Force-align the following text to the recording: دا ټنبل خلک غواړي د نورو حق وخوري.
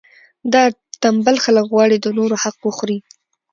دا 0.53 0.63
ټنبل 1.03 1.35
خلک 1.45 1.65
غواړي 1.73 1.97
د 2.01 2.07
نورو 2.17 2.35
حق 2.43 2.57
وخوري. 2.67 2.97